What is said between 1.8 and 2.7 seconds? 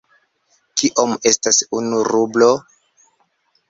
unu rublo?